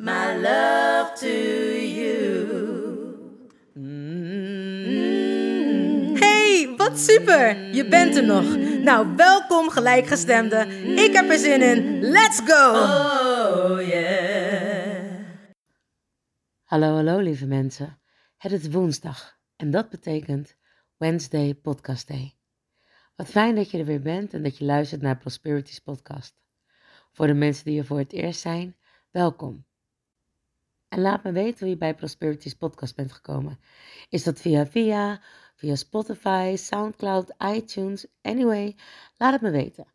[0.00, 1.28] my love to
[1.76, 2.48] you.
[6.18, 7.74] Hey, wat super!
[7.74, 8.56] Je bent er nog.
[8.84, 10.66] Nou, welkom gelijkgestemde.
[10.96, 12.00] Ik heb er zin in.
[12.00, 12.70] Let's go!
[12.70, 15.24] Oh yeah.
[16.64, 18.00] Hallo, hallo lieve mensen.
[18.36, 20.56] Het is woensdag en dat betekent
[20.96, 22.36] Wednesday Podcast Day.
[23.16, 26.40] Wat fijn dat je er weer bent en dat je luistert naar Prosperities podcast.
[27.12, 28.76] Voor de mensen die er voor het eerst zijn,
[29.10, 29.68] welkom.
[30.90, 33.60] En laat me weten hoe je bij Prosperities podcast bent gekomen.
[34.08, 35.20] Is dat via via,
[35.54, 38.76] via Spotify, Soundcloud, iTunes, anyway,
[39.16, 39.86] laat het me weten.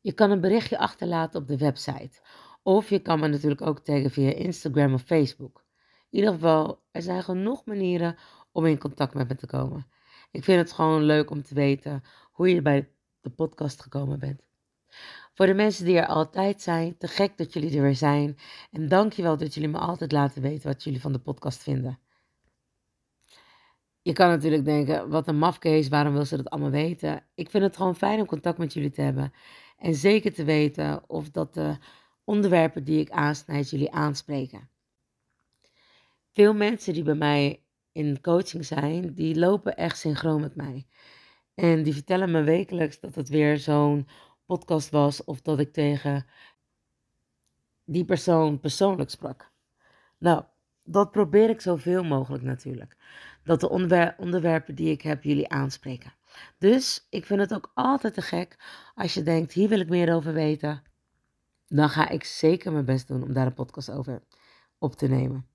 [0.00, 2.20] Je kan een berichtje achterlaten op de website.
[2.62, 5.64] Of je kan me natuurlijk ook taggen via Instagram of Facebook.
[6.10, 8.16] In ieder geval, er zijn genoeg manieren
[8.52, 9.86] om in contact met me te komen.
[10.30, 14.42] Ik vind het gewoon leuk om te weten hoe je bij de podcast gekomen bent.
[15.32, 18.38] Voor de mensen die er altijd zijn, te gek dat jullie er weer zijn.
[18.70, 21.98] En dankjewel dat jullie me altijd laten weten wat jullie van de podcast vinden.
[24.02, 27.24] Je kan natuurlijk denken, wat een mafkees, waarom wil ze dat allemaal weten?
[27.34, 29.32] Ik vind het gewoon fijn om contact met jullie te hebben.
[29.78, 31.76] En zeker te weten of dat de
[32.24, 34.68] onderwerpen die ik aansnijd jullie aanspreken.
[36.32, 37.62] Veel mensen die bij mij
[37.92, 40.86] in coaching zijn, die lopen echt synchroon met mij.
[41.54, 44.08] En die vertellen me wekelijks dat het weer zo'n
[44.46, 46.26] podcast was of dat ik tegen
[47.84, 49.50] die persoon persoonlijk sprak.
[50.18, 50.44] Nou,
[50.84, 52.96] dat probeer ik zoveel mogelijk natuurlijk.
[53.44, 56.12] Dat de onderwer- onderwerpen die ik heb jullie aanspreken.
[56.58, 58.56] Dus ik vind het ook altijd te gek
[58.94, 60.82] als je denkt, hier wil ik meer over weten.
[61.66, 64.22] Dan ga ik zeker mijn best doen om daar een podcast over
[64.78, 65.51] op te nemen.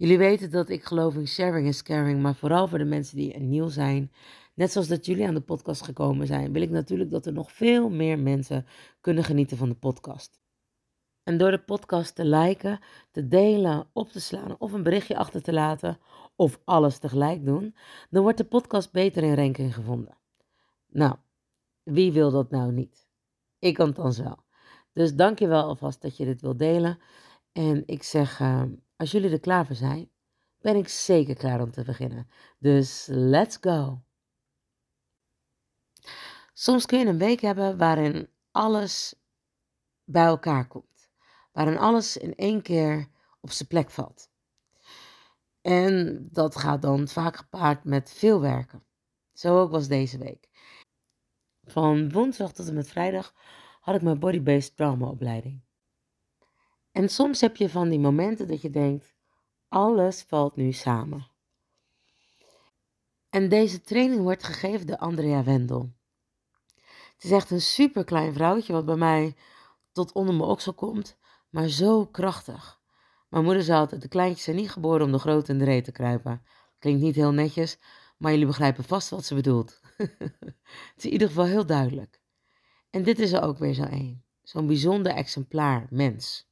[0.00, 3.38] Jullie weten dat ik geloof in sharing is caring, maar vooral voor de mensen die
[3.38, 4.12] nieuw zijn.
[4.54, 7.52] Net zoals dat jullie aan de podcast gekomen zijn, wil ik natuurlijk dat er nog
[7.52, 8.66] veel meer mensen
[9.00, 10.40] kunnen genieten van de podcast.
[11.22, 15.42] En door de podcast te liken, te delen, op te slaan of een berichtje achter
[15.42, 15.98] te laten,
[16.36, 17.74] of alles tegelijk doen,
[18.10, 20.18] dan wordt de podcast beter in ranking gevonden.
[20.86, 21.16] Nou,
[21.82, 23.08] wie wil dat nou niet?
[23.58, 24.38] Ik althans wel.
[24.92, 26.98] Dus dank je wel alvast dat je dit wilt delen.
[27.52, 28.62] En ik zeg, eh,
[29.00, 30.10] als jullie er klaar voor zijn,
[30.60, 32.28] ben ik zeker klaar om te beginnen.
[32.58, 34.02] Dus let's go.
[36.52, 39.14] Soms kun je een week hebben waarin alles
[40.04, 41.10] bij elkaar komt.
[41.52, 43.08] Waarin alles in één keer
[43.40, 44.30] op zijn plek valt.
[45.60, 48.84] En dat gaat dan vaak gepaard met veel werken.
[49.32, 50.48] Zo ook was deze week.
[51.64, 53.34] Van woensdag tot en met vrijdag
[53.80, 55.62] had ik mijn body-based trauma opleiding.
[56.92, 59.14] En soms heb je van die momenten dat je denkt,
[59.68, 61.28] alles valt nu samen.
[63.30, 65.92] En deze training wordt gegeven door Andrea Wendel.
[67.14, 69.36] Het is echt een super klein vrouwtje wat bij mij
[69.92, 71.16] tot onder mijn oksel komt,
[71.50, 72.80] maar zo krachtig.
[73.28, 75.84] Mijn moeder zei altijd, de kleintjes zijn niet geboren om de grote in de reet
[75.84, 76.42] te kruipen.
[76.78, 77.78] Klinkt niet heel netjes,
[78.16, 79.80] maar jullie begrijpen vast wat ze bedoelt.
[79.96, 82.20] het is in ieder geval heel duidelijk.
[82.90, 84.24] En dit is er ook weer zo één.
[84.42, 86.49] Zo'n bijzonder exemplaar mens.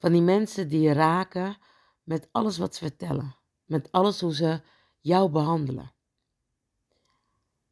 [0.00, 1.56] Van die mensen die je raken
[2.02, 3.36] met alles wat ze vertellen.
[3.64, 4.60] Met alles hoe ze
[5.00, 5.92] jou behandelen.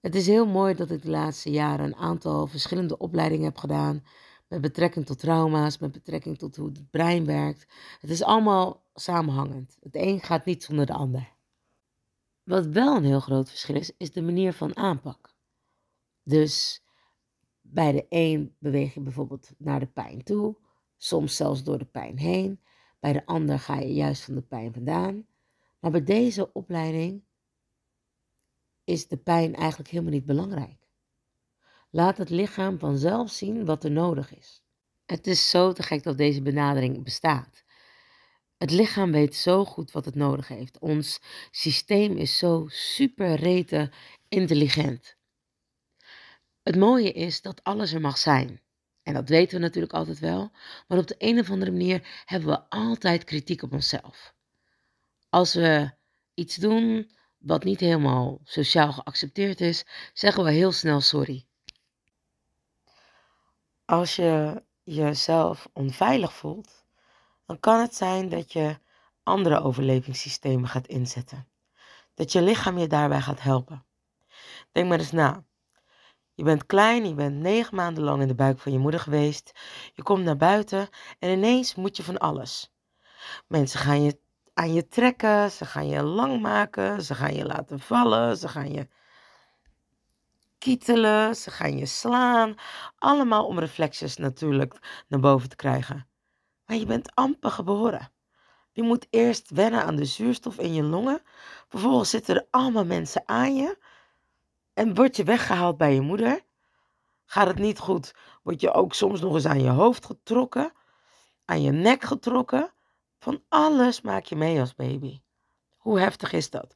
[0.00, 4.04] Het is heel mooi dat ik de laatste jaren een aantal verschillende opleidingen heb gedaan.
[4.48, 7.66] Met betrekking tot trauma's, met betrekking tot hoe het brein werkt.
[8.00, 9.76] Het is allemaal samenhangend.
[9.80, 11.32] Het een gaat niet zonder de ander.
[12.42, 15.34] Wat wel een heel groot verschil is, is de manier van aanpak.
[16.22, 16.82] Dus
[17.60, 20.56] bij de een beweeg je bijvoorbeeld naar de pijn toe,
[20.98, 22.60] soms zelfs door de pijn heen.
[23.00, 25.26] Bij de ander ga je juist van de pijn vandaan.
[25.80, 27.22] Maar bij deze opleiding
[28.84, 30.88] is de pijn eigenlijk helemaal niet belangrijk.
[31.90, 34.62] Laat het lichaam vanzelf zien wat er nodig is.
[35.06, 37.64] Het is zo te gek dat deze benadering bestaat.
[38.56, 40.78] Het lichaam weet zo goed wat het nodig heeft.
[40.78, 43.92] Ons systeem is zo super rete
[44.28, 45.16] intelligent.
[46.62, 48.60] Het mooie is dat alles er mag zijn.
[49.08, 50.50] En dat weten we natuurlijk altijd wel.
[50.88, 54.34] Maar op de een of andere manier hebben we altijd kritiek op onszelf.
[55.28, 55.90] Als we
[56.34, 61.46] iets doen wat niet helemaal sociaal geaccepteerd is, zeggen we heel snel sorry.
[63.84, 66.84] Als je jezelf onveilig voelt,
[67.46, 68.78] dan kan het zijn dat je
[69.22, 71.48] andere overlevingssystemen gaat inzetten.
[72.14, 73.86] Dat je lichaam je daarbij gaat helpen.
[74.72, 75.47] Denk maar eens na.
[76.38, 79.52] Je bent klein, je bent negen maanden lang in de buik van je moeder geweest.
[79.94, 80.88] Je komt naar buiten
[81.18, 82.72] en ineens moet je van alles.
[83.46, 84.18] Mensen gaan je
[84.54, 88.72] aan je trekken, ze gaan je lang maken, ze gaan je laten vallen, ze gaan
[88.72, 88.88] je
[90.58, 92.54] kietelen, ze gaan je slaan.
[92.98, 96.08] Allemaal om reflexes natuurlijk naar boven te krijgen.
[96.66, 98.10] Maar je bent amper geboren.
[98.72, 101.22] Je moet eerst wennen aan de zuurstof in je longen.
[101.68, 103.86] Vervolgens zitten er allemaal mensen aan je.
[104.78, 106.40] En word je weggehaald bij je moeder.
[107.24, 110.72] Gaat het niet goed, word je ook soms nog eens aan je hoofd getrokken.
[111.44, 112.72] Aan je nek getrokken.
[113.18, 115.20] Van alles maak je mee als baby.
[115.76, 116.74] Hoe heftig is dat?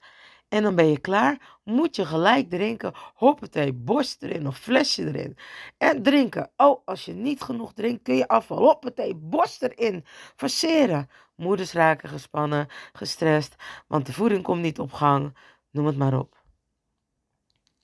[0.48, 2.92] En dan ben je klaar, moet je gelijk drinken.
[3.14, 5.36] Hoppatee, borst erin of flesje erin.
[5.78, 6.50] En drinken.
[6.56, 8.64] Oh, als je niet genoeg drinkt, kun je afvallen.
[8.64, 10.04] Hoppatee, borst erin.
[10.36, 11.10] Verseren.
[11.34, 13.54] Moeders raken gespannen, gestrest,
[13.86, 15.36] want de voeding komt niet op gang.
[15.70, 16.41] Noem het maar op.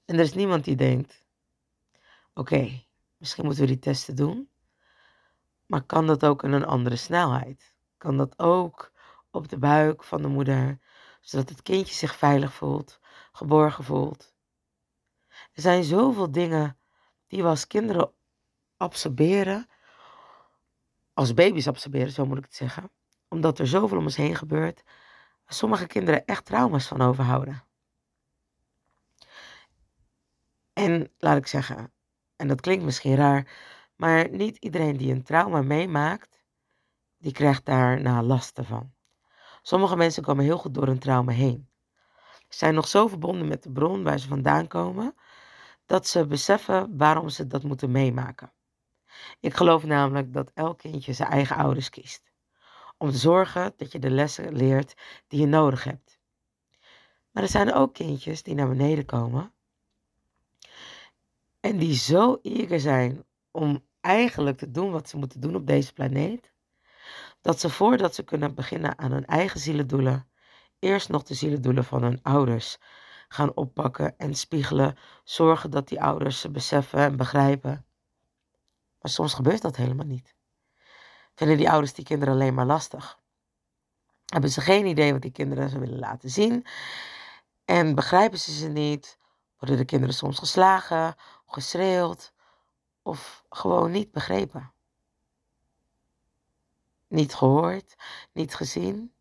[0.08, 1.25] En er is niemand die denkt:
[2.34, 2.82] oké,
[3.16, 4.50] misschien moeten we die testen doen.
[5.66, 7.75] Maar kan dat ook in een andere snelheid?
[7.96, 8.93] Kan dat ook
[9.31, 10.78] op de buik van de moeder?
[11.20, 13.00] zodat het kindje zich veilig voelt,
[13.32, 14.34] geborgen voelt.
[15.28, 16.78] Er zijn zoveel dingen
[17.26, 18.12] die we als kinderen
[18.76, 19.69] absorberen,
[21.12, 22.90] als baby's absorberen, zo moet ik het zeggen,
[23.28, 24.82] omdat er zoveel om ons heen gebeurt,
[25.46, 27.67] sommige kinderen echt trauma's van overhouden.
[30.78, 31.92] En laat ik zeggen,
[32.36, 33.50] en dat klinkt misschien raar,
[33.96, 36.42] maar niet iedereen die een trauma meemaakt,
[37.16, 38.92] die krijgt daarna last van.
[39.62, 41.69] Sommige mensen komen heel goed door een trauma heen.
[42.48, 45.14] Ze zijn nog zo verbonden met de bron waar ze vandaan komen,
[45.86, 48.52] dat ze beseffen waarom ze dat moeten meemaken.
[49.40, 52.32] Ik geloof namelijk dat elk kindje zijn eigen ouders kiest.
[52.98, 54.94] Om te zorgen dat je de lessen leert
[55.26, 56.19] die je nodig hebt.
[57.30, 59.52] Maar er zijn ook kindjes die naar beneden komen.
[61.60, 65.93] En die zo eager zijn om eigenlijk te doen wat ze moeten doen op deze
[65.93, 66.52] planeet
[67.40, 70.28] dat ze voordat ze kunnen beginnen aan hun eigen zielendoelen,
[70.78, 72.78] eerst nog de zielendoelen van hun ouders
[73.28, 77.87] gaan oppakken en spiegelen, zorgen dat die ouders ze beseffen en begrijpen.
[79.00, 80.34] Maar soms gebeurt dat helemaal niet.
[81.34, 83.20] Vinden die ouders die kinderen alleen maar lastig?
[84.25, 86.66] Hebben ze geen idee wat die kinderen ze willen laten zien?
[87.64, 89.19] En begrijpen ze ze niet?
[89.58, 91.14] Worden de kinderen soms geslagen,
[91.52, 92.32] geschreeuwd
[93.02, 94.72] of gewoon niet begrepen?
[97.08, 97.94] niet gehoord,
[98.32, 99.12] niet gezien.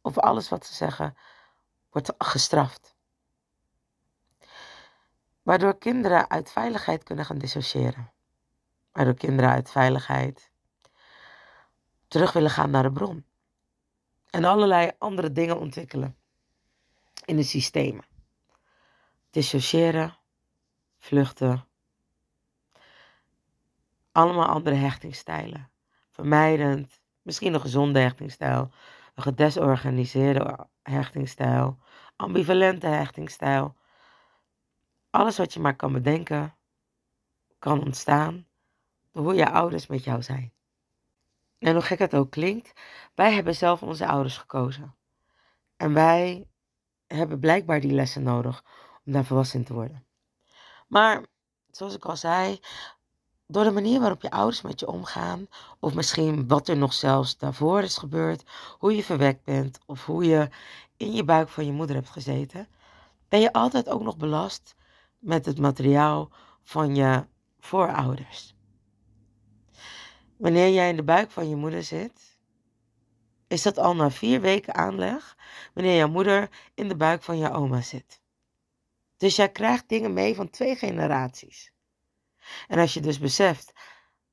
[0.00, 1.16] Of alles wat ze zeggen
[1.90, 2.96] wordt gestraft.
[5.42, 8.12] Waardoor kinderen uit veiligheid kunnen gaan dissociëren.
[8.92, 10.50] Waardoor kinderen uit veiligheid
[12.08, 13.26] terug willen gaan naar de bron.
[14.30, 16.16] En allerlei andere dingen ontwikkelen
[17.24, 18.04] in de systemen.
[19.30, 20.18] Dissociëren,
[21.02, 21.64] vluchten.
[24.12, 25.70] Allemaal andere hechtingsstijlen.
[26.10, 28.70] Vermijdend, Misschien een gezonde hechtingsstijl,
[29.14, 31.78] een gedesorganiseerde hechtingsstijl,
[32.16, 33.76] ambivalente hechtingsstijl.
[35.10, 36.56] Alles wat je maar kan bedenken,
[37.58, 38.46] kan ontstaan
[39.12, 40.52] door hoe je ouders met jou zijn.
[41.58, 42.80] En hoe gek het ook klinkt,
[43.14, 44.94] wij hebben zelf onze ouders gekozen.
[45.76, 46.48] En wij
[47.06, 48.64] hebben blijkbaar die lessen nodig
[49.04, 50.06] om daar volwassen te worden.
[50.92, 51.22] Maar,
[51.70, 52.60] zoals ik al zei,
[53.46, 55.46] door de manier waarop je ouders met je omgaan,
[55.80, 58.42] of misschien wat er nog zelfs daarvoor is gebeurd,
[58.78, 60.48] hoe je verwekt bent, of hoe je
[60.96, 62.68] in je buik van je moeder hebt gezeten,
[63.28, 64.74] ben je altijd ook nog belast
[65.18, 66.30] met het materiaal
[66.62, 67.26] van je
[67.58, 68.54] voorouders.
[70.36, 72.38] Wanneer jij in de buik van je moeder zit,
[73.48, 75.36] is dat al na vier weken aanleg
[75.74, 78.21] wanneer jouw moeder in de buik van je oma zit.
[79.22, 81.72] Dus jij krijgt dingen mee van twee generaties.
[82.68, 83.72] En als je dus beseft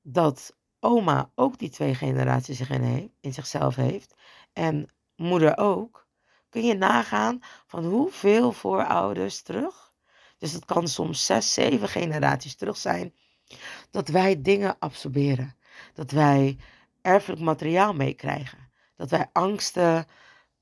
[0.02, 2.60] dat oma ook die twee generaties
[3.22, 4.16] in, zichzelf heeft
[4.54, 6.08] en moeder ook,
[6.50, 9.94] kun je nagaan van hoeveel voorouders terug.
[10.38, 13.14] Dus het kan soms zes, zeven generaties terug zijn
[13.92, 15.56] dat wij dingen absorberen.
[15.94, 16.58] Dat wij
[17.02, 18.72] erfelijk materiaal meekrijgen.
[18.96, 20.08] dat wij angsten,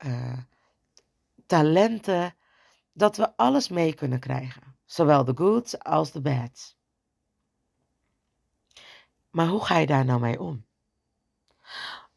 [0.06, 0.38] uh,
[1.46, 2.34] talenten,
[2.98, 4.76] dat we alles mee kunnen krijgen.
[4.84, 6.76] Zowel de goods als de bads.
[9.30, 10.66] Maar hoe ga je daar nou mee om?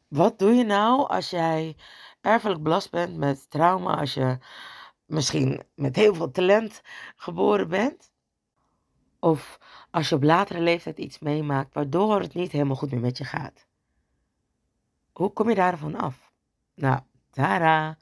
[0.08, 1.76] Wat doe je nou als jij
[2.20, 4.38] erfelijk belast bent met trauma, als je
[5.04, 6.82] misschien met heel veel talent
[7.16, 8.12] geboren bent?
[9.18, 9.58] Of
[9.90, 13.24] als je op latere leeftijd iets meemaakt waardoor het niet helemaal goed meer met je
[13.24, 13.66] gaat?
[15.12, 16.32] Hoe kom je daarvan af?
[16.74, 17.98] Nou, Tara.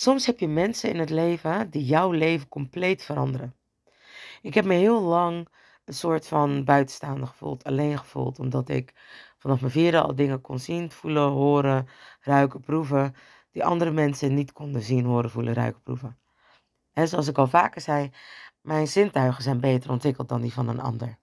[0.00, 3.54] Soms heb je mensen in het leven die jouw leven compleet veranderen.
[4.42, 5.48] Ik heb me heel lang
[5.84, 8.94] een soort van buitenstaander gevoeld, alleen gevoeld, omdat ik
[9.38, 11.88] vanaf mijn vierde al dingen kon zien, voelen, horen,
[12.20, 13.14] ruiken, proeven,
[13.50, 16.18] die andere mensen niet konden zien, horen, voelen, ruiken, proeven.
[16.92, 18.10] En zoals ik al vaker zei,
[18.60, 21.18] mijn zintuigen zijn beter ontwikkeld dan die van een ander.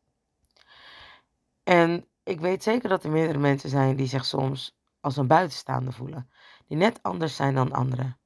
[1.63, 5.93] En ik weet zeker dat er meerdere mensen zijn die zich soms als een buitenstaander
[5.93, 6.29] voelen,
[6.67, 8.17] die net anders zijn dan anderen.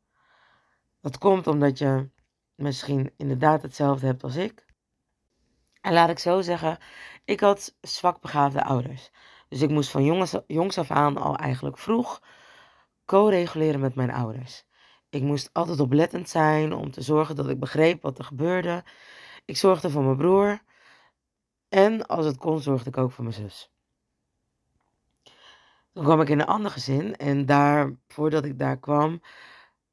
[1.01, 2.09] Dat komt omdat je
[2.55, 4.65] misschien inderdaad hetzelfde hebt als ik.
[5.81, 6.77] En laat ik zo zeggen,
[7.25, 9.11] ik had zwakbegaafde ouders.
[9.47, 10.03] Dus ik moest van
[10.47, 12.21] jongs, af aan al eigenlijk vroeg
[13.05, 14.65] co-reguleren met mijn ouders.
[15.09, 18.83] Ik moest altijd oplettend zijn om te zorgen dat ik begreep wat er gebeurde.
[19.45, 20.61] Ik zorgde voor mijn broer.
[21.69, 23.71] En als het kon, zorgde ik ook voor mijn zus.
[25.93, 29.21] Toen kwam ik in een ander gezin en daar, voordat ik daar kwam,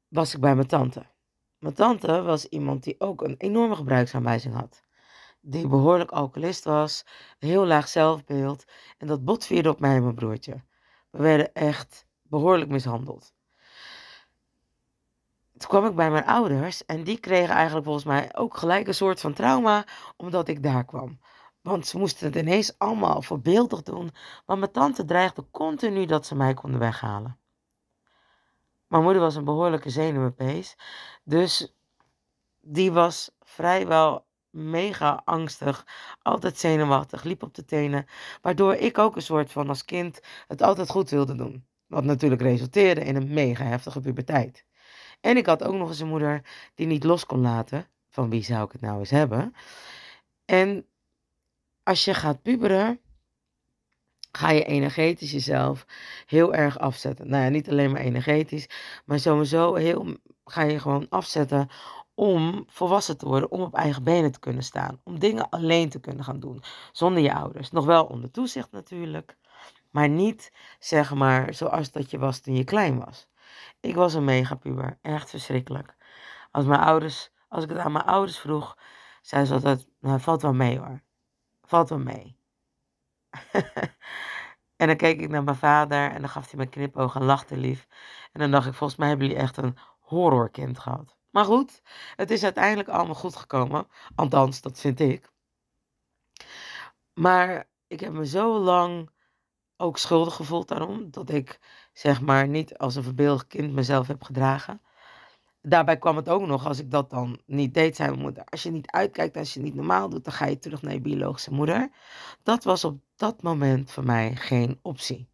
[0.09, 1.05] was ik bij mijn tante.
[1.59, 4.83] Mijn tante was iemand die ook een enorme gebruiksaanwijzing had.
[5.41, 7.05] Die behoorlijk alcoholist was,
[7.39, 8.65] een heel laag zelfbeeld
[8.97, 10.63] en dat botvierde op mij en mijn broertje.
[11.09, 13.33] We werden echt behoorlijk mishandeld.
[15.57, 18.93] Toen kwam ik bij mijn ouders en die kregen eigenlijk volgens mij ook gelijk een
[18.93, 19.85] soort van trauma
[20.17, 21.19] omdat ik daar kwam.
[21.61, 24.11] Want ze moesten het ineens allemaal voorbeeldig doen.
[24.45, 27.37] Maar mijn tante dreigde continu dat ze mij konden weghalen.
[28.89, 30.75] Mijn moeder was een behoorlijke zenuwpees.
[31.23, 31.73] Dus
[32.61, 35.85] die was vrijwel mega angstig.
[36.21, 38.05] Altijd zenuwachtig, liep op de tenen.
[38.41, 41.65] Waardoor ik ook een soort van als kind het altijd goed wilde doen.
[41.87, 44.65] Wat natuurlijk resulteerde in een mega heftige puberteit.
[45.21, 47.87] En ik had ook nog eens een moeder die niet los kon laten.
[48.09, 49.53] Van wie zou ik het nou eens hebben?
[50.45, 50.85] En
[51.83, 52.99] als je gaat puberen,
[54.39, 55.85] ga je energetisch jezelf
[56.25, 57.29] heel erg afzetten.
[57.29, 58.69] Nou ja, niet alleen maar energetisch,
[59.05, 61.67] maar sowieso heel, ga je gewoon afzetten
[62.13, 65.99] om volwassen te worden, om op eigen benen te kunnen staan, om dingen alleen te
[65.99, 67.71] kunnen gaan doen, zonder je ouders.
[67.71, 69.37] Nog wel onder toezicht natuurlijk,
[69.89, 73.27] maar niet zeg maar zoals dat je was toen je klein was.
[73.79, 75.95] Ik was een megapuber, echt verschrikkelijk.
[76.51, 78.77] Als mijn ouders, als ik het aan mijn ouders vroeg,
[79.21, 81.01] zeiden ze altijd, nou, valt wel mee hoor.
[81.61, 82.38] Valt wel mee.
[84.81, 87.57] en dan keek ik naar mijn vader en dan gaf hij me knipoog en lachte
[87.57, 87.87] lief.
[88.31, 91.17] En dan dacht ik, volgens mij hebben jullie echt een horrorkind gehad.
[91.29, 91.81] Maar goed,
[92.15, 93.87] het is uiteindelijk allemaal goed gekomen.
[94.15, 95.31] Althans, dat vind ik.
[97.13, 99.11] Maar ik heb me zo lang
[99.77, 101.11] ook schuldig gevoeld daarom.
[101.11, 101.59] Dat ik
[101.93, 104.81] zeg maar niet als een verbeeld kind mezelf heb gedragen
[105.61, 108.63] daarbij kwam het ook nog, als ik dat dan niet deed, zei mijn moeder: Als
[108.63, 111.53] je niet uitkijkt, als je niet normaal doet, dan ga je terug naar je biologische
[111.53, 111.89] moeder.
[112.43, 115.29] Dat was op dat moment voor mij geen optie.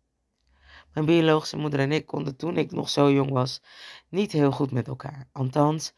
[0.94, 3.62] Mijn biologische moeder en ik konden toen ik nog zo jong was
[4.10, 5.28] niet heel goed met elkaar.
[5.32, 5.94] Althans,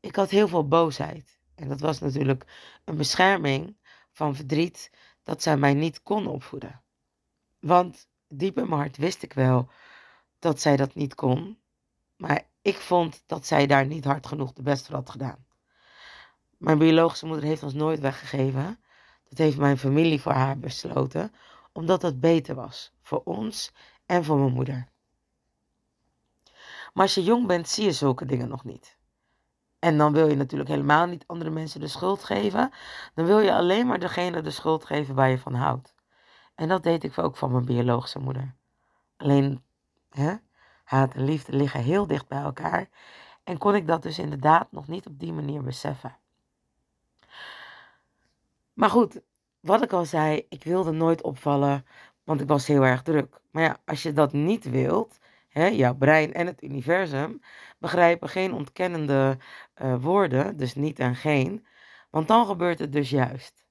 [0.00, 1.38] ik had heel veel boosheid.
[1.54, 2.44] En dat was natuurlijk
[2.84, 3.76] een bescherming
[4.12, 4.90] van verdriet
[5.22, 6.82] dat zij mij niet kon opvoeden.
[7.60, 9.70] Want diep in mijn hart wist ik wel
[10.38, 11.58] dat zij dat niet kon.
[12.16, 15.46] Maar ik vond dat zij daar niet hard genoeg de best voor had gedaan.
[16.58, 18.80] Mijn biologische moeder heeft ons nooit weggegeven.
[19.28, 21.32] Dat heeft mijn familie voor haar besloten,
[21.72, 23.72] omdat dat beter was voor ons
[24.06, 24.88] en voor mijn moeder.
[26.92, 28.98] Maar als je jong bent, zie je zulke dingen nog niet.
[29.78, 32.72] En dan wil je natuurlijk helemaal niet andere mensen de schuld geven.
[33.14, 35.94] Dan wil je alleen maar degene de schuld geven waar je van houdt.
[36.54, 38.54] En dat deed ik ook van mijn biologische moeder.
[39.16, 39.62] Alleen,
[40.10, 40.34] hè,
[40.88, 42.88] haat en liefde liggen heel dicht bij elkaar.
[43.44, 46.16] En kon ik dat dus inderdaad nog niet op die manier beseffen.
[48.72, 49.20] Maar goed,
[49.60, 51.86] wat ik al zei, ik wilde nooit opvallen,
[52.24, 53.40] want ik was heel erg druk.
[53.50, 55.18] Maar ja, als je dat niet wilt,
[55.48, 57.40] hè, jouw brein en het universum
[57.78, 59.38] begrijpen geen ontkennende
[59.82, 61.66] uh, woorden, dus niet en geen,
[62.10, 63.64] want dan gebeurt het dus juist.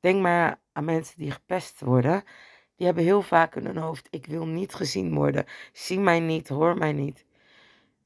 [0.00, 2.24] Denk maar aan mensen die gepest worden
[2.76, 5.44] die hebben heel vaak in hun hoofd: ik wil niet gezien worden.
[5.72, 7.26] Zie mij niet, hoor mij niet.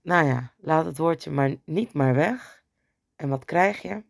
[0.03, 2.63] Nou ja, laat het woordje maar niet maar weg.
[3.17, 4.03] En wat krijg je?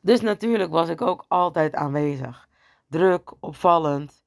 [0.00, 2.48] Dus natuurlijk was ik ook altijd aanwezig.
[2.86, 4.24] Druk, opvallend.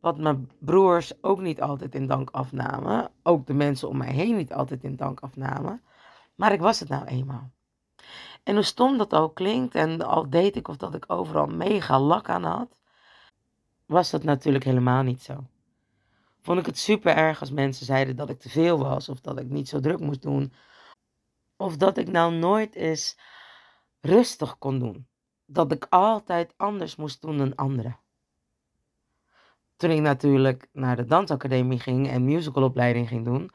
[0.00, 3.10] Wat mijn broers ook niet altijd in dank afnamen.
[3.22, 5.82] Ook de mensen om mij heen niet altijd in dank afnamen.
[6.34, 7.50] Maar ik was het nou eenmaal.
[8.42, 12.00] En hoe stom dat ook klinkt, en al deed ik of dat ik overal mega
[12.00, 12.80] lak aan had,
[13.86, 15.44] was dat natuurlijk helemaal niet zo.
[16.40, 19.38] Vond ik het super erg als mensen zeiden dat ik te veel was, of dat
[19.38, 20.52] ik niet zo druk moest doen,
[21.56, 23.18] of dat ik nou nooit eens
[24.00, 25.06] rustig kon doen.
[25.46, 27.98] Dat ik altijd anders moest doen dan anderen.
[29.76, 33.50] Toen ik natuurlijk naar de dansacademie ging en musicalopleiding ging doen,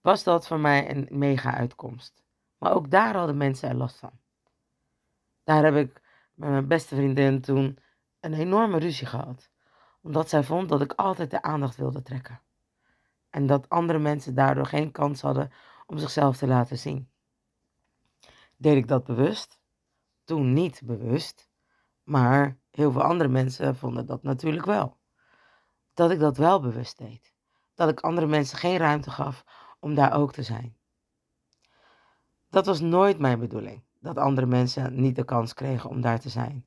[0.00, 2.22] was dat voor mij een mega uitkomst.
[2.58, 4.12] Maar ook daar hadden mensen er last van.
[5.44, 6.00] Daar heb ik
[6.34, 7.78] met mijn beste vriendin toen
[8.20, 9.50] een enorme ruzie gehad.
[10.02, 12.40] Omdat zij vond dat ik altijd de aandacht wilde trekken.
[13.30, 15.50] En dat andere mensen daardoor geen kans hadden
[15.86, 17.10] om zichzelf te laten zien.
[18.56, 19.60] Deed ik dat bewust?
[20.24, 21.48] Toen niet bewust.
[22.02, 24.96] Maar heel veel andere mensen vonden dat natuurlijk wel.
[25.94, 27.32] Dat ik dat wel bewust deed.
[27.74, 29.44] Dat ik andere mensen geen ruimte gaf
[29.80, 30.76] om daar ook te zijn.
[32.50, 36.28] Dat was nooit mijn bedoeling, dat andere mensen niet de kans kregen om daar te
[36.28, 36.66] zijn.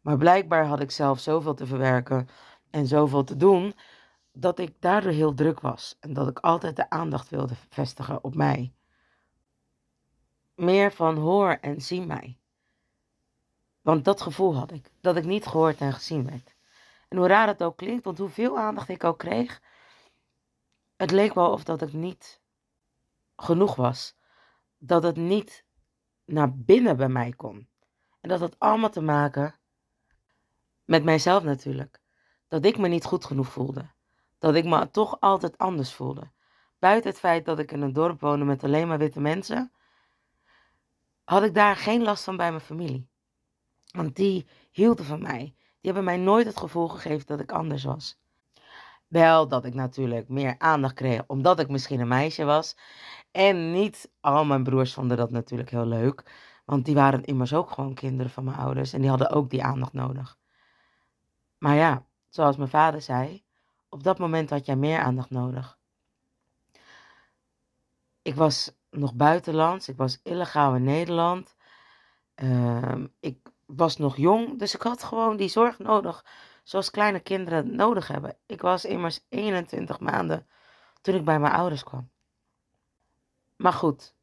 [0.00, 2.28] Maar blijkbaar had ik zelf zoveel te verwerken
[2.70, 3.74] en zoveel te doen,
[4.32, 8.34] dat ik daardoor heel druk was en dat ik altijd de aandacht wilde vestigen op
[8.34, 8.74] mij.
[10.54, 12.38] Meer van hoor en zie mij.
[13.82, 16.54] Want dat gevoel had ik, dat ik niet gehoord en gezien werd.
[17.08, 19.62] En hoe raar het ook klinkt, want hoeveel aandacht ik ook kreeg,
[20.96, 22.40] het leek wel of dat ik niet
[23.36, 24.18] genoeg was
[24.78, 25.64] dat het niet
[26.24, 27.68] naar binnen bij mij kon.
[28.20, 29.54] En dat had allemaal te maken
[30.84, 31.99] met mijzelf natuurlijk.
[32.50, 33.90] Dat ik me niet goed genoeg voelde.
[34.38, 36.30] Dat ik me toch altijd anders voelde.
[36.78, 39.72] Buiten het feit dat ik in een dorp woonde met alleen maar witte mensen,
[41.24, 43.08] had ik daar geen last van bij mijn familie.
[43.90, 45.54] Want die hielden van mij.
[45.54, 48.18] Die hebben mij nooit het gevoel gegeven dat ik anders was.
[49.06, 52.76] Wel dat ik natuurlijk meer aandacht kreeg omdat ik misschien een meisje was.
[53.30, 56.24] En niet al mijn broers vonden dat natuurlijk heel leuk.
[56.64, 58.92] Want die waren immers ook gewoon kinderen van mijn ouders.
[58.92, 60.38] En die hadden ook die aandacht nodig.
[61.58, 63.44] Maar ja, zoals mijn vader zei,
[63.88, 65.78] op dat moment had jij meer aandacht nodig.
[68.22, 71.56] Ik was nog buitenlands, ik was illegaal in Nederland.
[72.34, 76.24] Ehm, ik was nog jong, dus ik had gewoon die zorg nodig
[76.62, 78.36] zoals kleine kinderen nodig hebben.
[78.46, 80.46] Ik was immers 21 maanden
[81.00, 82.10] toen ik bij mijn ouders kwam.
[83.56, 84.14] Maar goed,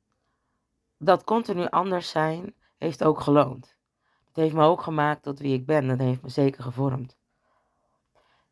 [0.98, 3.76] dat continu anders zijn heeft ook geloond.
[4.28, 5.88] Het heeft me ook gemaakt tot wie ik ben.
[5.88, 7.18] Dat heeft me zeker gevormd.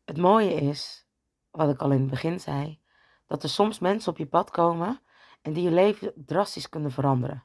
[0.06, 1.08] Het mooie is,
[1.52, 2.80] wat ik al in het begin zei,
[3.28, 5.00] dat er soms mensen op je pad komen
[5.42, 7.44] en die je leven drastisch kunnen veranderen.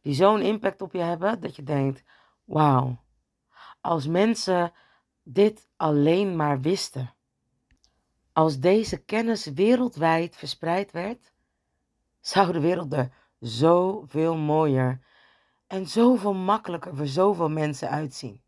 [0.00, 2.02] Die zo'n impact op je hebben dat je denkt:
[2.44, 3.04] wauw,
[3.80, 4.72] als mensen
[5.22, 7.14] dit alleen maar wisten.
[8.32, 11.32] Als deze kennis wereldwijd verspreid werd,
[12.20, 15.00] zou de wereld er zoveel mooier
[15.66, 18.43] en zoveel makkelijker voor zoveel mensen uitzien.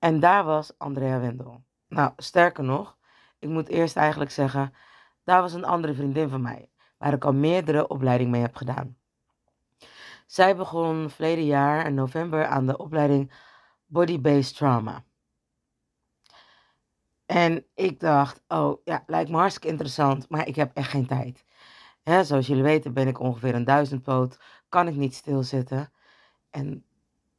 [0.00, 1.64] En daar was Andrea Wendel.
[1.88, 2.96] Nou, sterker nog,
[3.38, 4.74] ik moet eerst eigenlijk zeggen,
[5.24, 8.96] daar was een andere vriendin van mij, waar ik al meerdere opleidingen mee heb gedaan.
[10.26, 13.32] Zij begon verleden jaar in november aan de opleiding
[13.86, 15.04] Body-Based Trauma.
[17.26, 21.44] En ik dacht, oh ja, lijkt me hartstikke interessant, maar ik heb echt geen tijd.
[22.02, 25.92] Hè, zoals jullie weten ben ik ongeveer een duizendpoot, kan ik niet stilzitten.
[26.50, 26.84] En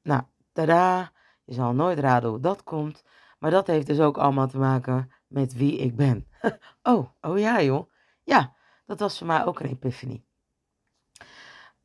[0.02, 0.22] nou,
[0.52, 1.12] tada,
[1.52, 3.04] je zal nooit raden hoe dat komt.
[3.40, 6.28] Maar dat heeft dus ook allemaal te maken met wie ik ben.
[6.84, 7.92] oh, oh ja joh.
[8.24, 10.24] Ja, dat was voor mij ook een epiphany.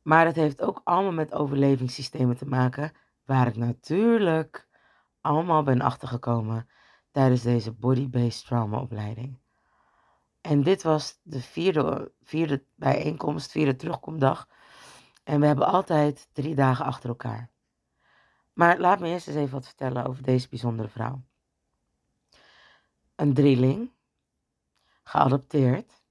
[0.01, 2.91] Maar het heeft ook allemaal met overlevingssystemen te maken,
[3.25, 4.67] waar ik natuurlijk
[5.21, 6.69] allemaal ben achtergekomen
[7.11, 9.39] tijdens deze body-based trauma opleiding.
[10.41, 14.47] En dit was de vierde, vierde bijeenkomst, vierde terugkomdag.
[15.23, 17.51] En we hebben altijd drie dagen achter elkaar.
[18.57, 21.21] Maar laat me eerst eens even wat vertellen over deze bijzondere vrouw.
[23.15, 23.91] Een drieling,
[25.03, 26.01] geadopteerd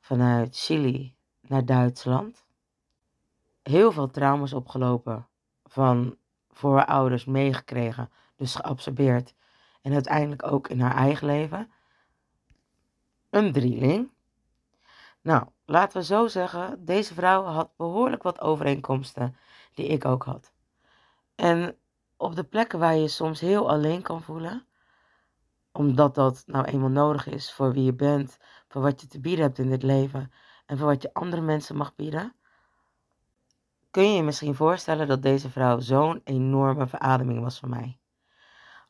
[0.00, 2.44] vanuit Chili naar Duitsland.
[3.62, 5.28] Heel veel trauma's opgelopen
[5.64, 6.16] van
[6.50, 9.34] voorouders meegekregen, dus geabsorbeerd.
[9.82, 11.72] En uiteindelijk ook in haar eigen leven.
[13.30, 14.10] Een drieling.
[15.20, 19.36] Nou, laten we zo zeggen, deze vrouw had behoorlijk wat overeenkomsten
[19.72, 20.53] die ik ook had.
[21.34, 21.76] En
[22.16, 24.66] op de plekken waar je soms heel alleen kan voelen,
[25.72, 29.44] omdat dat nou eenmaal nodig is voor wie je bent, voor wat je te bieden
[29.44, 30.32] hebt in dit leven
[30.66, 32.34] en voor wat je andere mensen mag bieden,
[33.90, 37.98] kun je je misschien voorstellen dat deze vrouw zo'n enorme verademing was voor mij.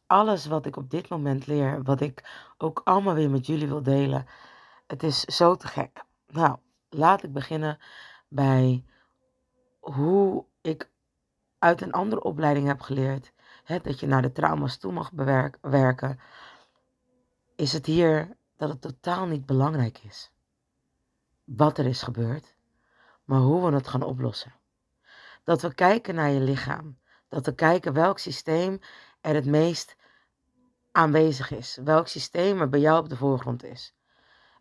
[0.07, 3.83] alles wat ik op dit moment leer, wat ik ook allemaal weer met jullie wil
[3.83, 4.27] delen,
[4.87, 6.05] het is zo te gek.
[6.27, 7.79] Nou, laat ik beginnen
[8.29, 8.85] bij
[9.81, 10.91] hoe ik
[11.65, 13.33] uit een andere opleiding heb geleerd.
[13.65, 15.11] Hè, dat je naar de trauma's toe mag
[15.61, 16.21] werken.
[17.57, 20.33] Is het hier dat het totaal niet belangrijk is
[21.45, 22.55] wat er is gebeurd,
[23.25, 24.55] maar hoe we het gaan oplossen.
[25.45, 26.99] Dat we kijken naar je lichaam.
[27.29, 28.81] Dat we kijken welk systeem
[29.21, 29.97] er het meest
[30.93, 31.79] aanwezig is.
[31.85, 33.95] Welk systeem er bij jou op de voorgrond is.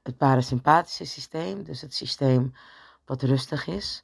[0.03, 2.53] Het parasympathische systeem, dus het systeem
[3.05, 4.03] wat rustig is,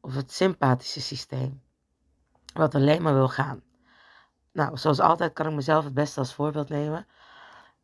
[0.00, 1.62] of het sympathische systeem,
[2.56, 3.62] wat alleen maar wil gaan.
[4.52, 7.06] Nou, zoals altijd kan ik mezelf het beste als voorbeeld nemen.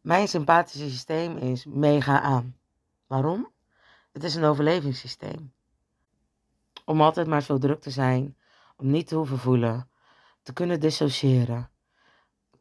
[0.01, 2.57] Mijn sympathische systeem is mega aan.
[3.07, 3.51] Waarom?
[4.13, 5.53] Het is een overlevingssysteem.
[6.85, 8.37] Om altijd maar zo druk te zijn,
[8.77, 9.89] om niet te hoeven voelen,
[10.43, 11.71] te kunnen dissociëren,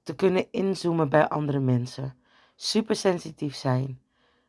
[0.03, 2.15] te kunnen inzoomen bij andere mensen,
[2.55, 4.01] supersensitief zijn,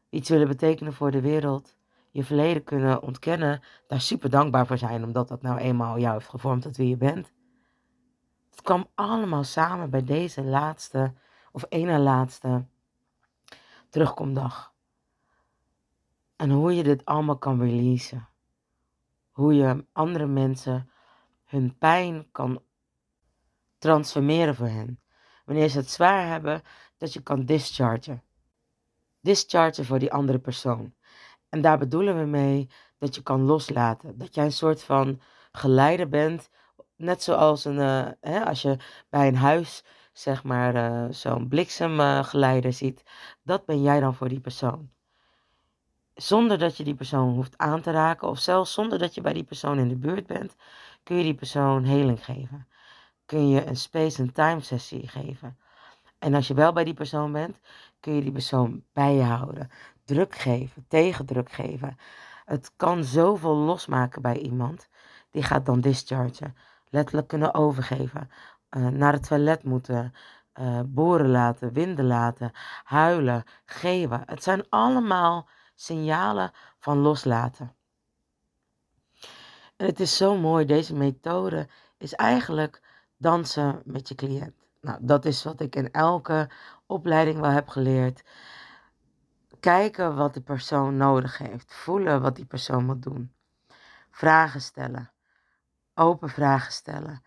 [0.08, 1.76] iets willen betekenen voor de wereld,
[2.10, 6.28] je verleden kunnen ontkennen, daar super dankbaar voor zijn, omdat dat nou eenmaal jou heeft
[6.28, 7.32] gevormd tot wie je bent.
[8.52, 11.14] Het kwam allemaal samen bij deze laatste,
[11.52, 12.64] of ene laatste,
[13.88, 14.72] terugkomdag.
[16.36, 18.28] En hoe je dit allemaal kan releasen.
[19.30, 20.90] Hoe je andere mensen
[21.44, 22.62] hun pijn kan
[23.78, 25.00] transformeren voor hen.
[25.44, 26.62] Wanneer ze het zwaar hebben,
[26.96, 28.22] dat je kan dischargen.
[29.20, 30.94] Dischargen voor die andere persoon.
[31.48, 34.18] En daar bedoelen we mee dat je kan loslaten.
[34.18, 35.20] Dat jij een soort van
[35.52, 36.50] geleider bent.
[37.02, 38.76] Net zoals een, uh, hè, als je
[39.10, 43.02] bij een huis, zeg maar, uh, zo'n bliksemgeleider ziet.
[43.42, 44.90] Dat ben jij dan voor die persoon.
[46.14, 48.28] Zonder dat je die persoon hoeft aan te raken.
[48.28, 50.56] Of zelfs zonder dat je bij die persoon in de buurt bent.
[51.02, 52.68] Kun je die persoon heling geven.
[53.26, 55.58] Kun je een space and time sessie geven.
[56.18, 57.60] En als je wel bij die persoon bent,
[58.00, 59.70] kun je die persoon bij je houden
[60.04, 61.96] druk geven, tegendruk geven.
[62.44, 64.88] Het kan zoveel losmaken bij iemand.
[65.30, 66.56] Die gaat dan dischargen.
[66.92, 68.30] Letterlijk kunnen overgeven.
[68.70, 70.14] Uh, naar het toilet moeten.
[70.60, 72.52] Uh, boren laten, winden laten,
[72.84, 74.22] huilen, geven.
[74.26, 77.74] Het zijn allemaal signalen van loslaten.
[79.76, 82.82] En het is zo mooi, deze methode is eigenlijk
[83.16, 84.54] dansen met je cliënt.
[84.80, 86.50] Nou, dat is wat ik in elke
[86.86, 88.22] opleiding wel heb geleerd
[89.62, 91.74] kijken wat de persoon nodig heeft.
[91.74, 93.32] Voelen wat die persoon moet doen.
[94.10, 95.10] Vragen stellen.
[95.94, 97.22] Open vragen stellen.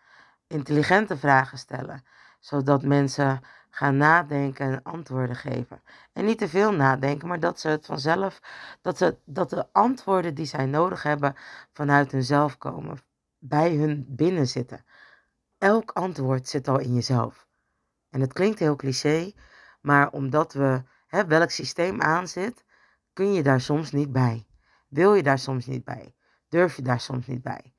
[0.47, 2.03] Intelligente vragen stellen.
[2.39, 5.81] Zodat mensen gaan nadenken en antwoorden geven.
[6.13, 8.39] En niet te veel nadenken, maar dat ze het vanzelf,
[8.81, 11.35] dat, ze, dat de antwoorden die zij nodig hebben
[11.73, 12.97] vanuit hunzelf komen.
[13.39, 14.85] Bij hun binnen zitten.
[15.57, 17.47] Elk antwoord zit al in jezelf.
[18.09, 19.31] En het klinkt heel cliché,
[19.81, 22.63] maar omdat we hè, welk systeem aanzit,
[23.13, 24.47] kun je daar soms niet bij.
[24.87, 26.15] Wil je daar soms niet bij?
[26.49, 27.74] Durf je daar soms niet bij?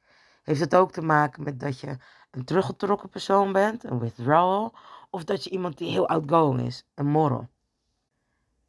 [0.47, 1.97] Heeft het ook te maken met dat je
[2.31, 4.75] een teruggetrokken persoon bent, een withdrawal,
[5.11, 7.49] of dat je iemand die heel outgoing is, een moral?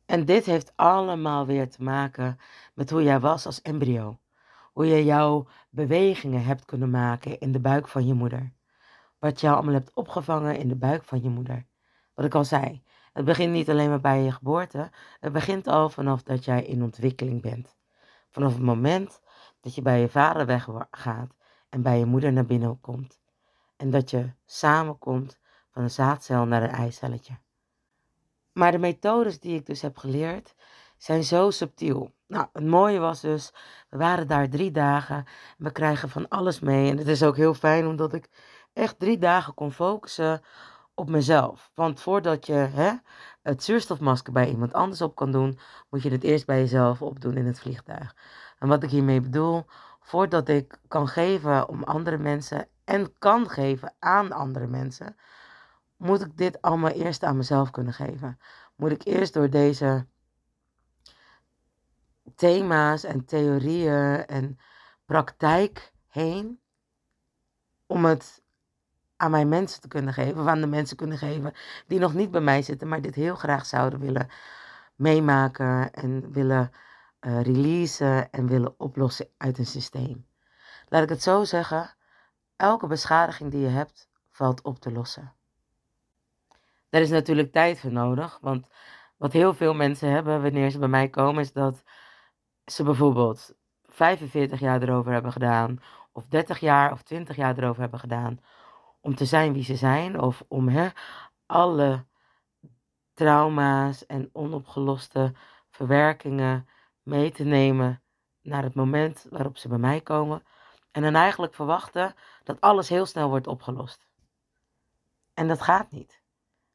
[0.06, 2.40] En dit heeft allemaal weer te maken
[2.74, 4.20] met hoe jij was als embryo.
[4.74, 8.52] Hoe je jouw bewegingen hebt kunnen maken in de buik van je moeder.
[9.20, 11.66] Wat je allemaal hebt opgevangen in de buik van je moeder.
[12.14, 14.90] Wat ik al zei, het begint niet alleen maar bij je geboorte.
[15.20, 17.78] Het begint al vanaf dat jij in ontwikkeling bent.
[18.30, 19.22] Vanaf het moment
[19.62, 21.37] dat je bij je vader weggaat
[21.70, 23.20] en bij je moeder naar binnen komt.
[23.78, 25.40] En dat je samenkomt
[25.72, 27.38] van een zaadcel naar een eicelletje.
[28.52, 30.56] Maar de methodes die ik dus heb geleerd
[30.98, 32.12] zijn zo subtiel.
[32.28, 33.54] Nou, het mooie was dus,
[33.90, 35.26] we waren daar drie dagen.
[35.58, 36.90] We krijgen van alles mee.
[36.90, 38.30] En het is ook heel fijn omdat ik
[38.74, 40.42] echt drie dagen kon focussen
[40.94, 41.72] op mezelf.
[41.74, 42.92] Want voordat je hè,
[43.42, 47.38] het zuurstofmasker bij iemand anders op kan doen, moet je het eerst bij jezelf opdoen
[47.38, 48.16] in het vliegtuig.
[48.60, 49.66] En wat ik hiermee bedoel,
[50.08, 55.16] voordat ik kan geven om andere mensen en kan geven aan andere mensen,
[55.98, 58.40] moet ik dit allemaal eerst aan mezelf kunnen geven.
[58.76, 60.06] Moet ik eerst door deze
[62.36, 64.60] thema's en theorieën en
[65.06, 66.60] praktijk heen
[67.86, 68.42] om het
[69.16, 71.54] aan mijn mensen te kunnen geven, of aan de mensen kunnen geven
[71.88, 74.30] die nog niet bij mij zitten, maar dit heel graag zouden willen
[74.96, 76.72] meemaken en willen
[77.22, 80.28] uh, releasen en willen oplossen uit een systeem.
[80.88, 81.96] Laat ik het zo zeggen,
[82.56, 85.34] elke beschadiging die je hebt, valt op te lossen.
[86.90, 88.70] Daar is natuurlijk tijd voor nodig, want
[89.18, 91.84] wat heel veel mensen hebben wanneer ze bij mij komen, is dat
[92.66, 95.80] ze bijvoorbeeld 45 jaar erover hebben gedaan,
[96.12, 98.40] of 30 jaar of 20 jaar erover hebben gedaan
[99.02, 100.88] om te zijn wie ze zijn of om hè,
[101.46, 102.06] alle
[103.14, 105.34] trauma's en onopgeloste
[105.70, 106.68] verwerkingen
[107.08, 108.02] mee te nemen
[108.42, 110.44] naar het moment waarop ze bij mij komen.
[110.92, 114.08] En dan eigenlijk verwachten dat alles heel snel wordt opgelost.
[115.34, 116.22] En dat gaat niet.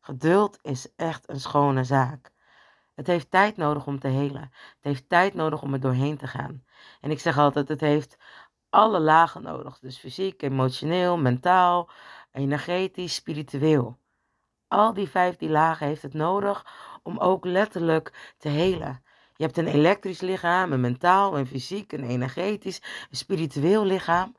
[0.00, 2.32] Geduld is echt een schone zaak.
[2.94, 4.42] Het heeft tijd nodig om te helen.
[4.42, 6.64] Het heeft tijd nodig om er doorheen te gaan.
[7.00, 8.18] En ik zeg altijd, het heeft
[8.70, 9.78] alle lagen nodig.
[9.78, 11.90] Dus fysiek, emotioneel, mentaal,
[12.32, 13.98] energetisch, spiritueel.
[14.68, 16.66] Al die vijf die lagen heeft het nodig
[17.02, 19.04] om ook letterlijk te helen.
[19.42, 24.37] Je hebt een elektrisch lichaam, een mentaal, een fysiek, een energetisch, een spiritueel lichaam.